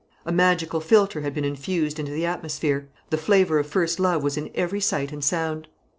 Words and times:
A 0.25 0.31
magical 0.31 0.79
philter 0.81 1.21
had 1.21 1.31
been 1.35 1.45
infused 1.45 1.99
into 1.99 2.11
the 2.11 2.25
atmosphere: 2.25 2.89
the 3.11 3.17
flavour 3.19 3.59
of 3.59 3.67
first 3.67 3.99
love 3.99 4.23
was 4.23 4.35
in 4.35 4.49
every 4.55 4.81
sight 4.81 5.11
and 5.11 5.23
sound. 5.23 5.67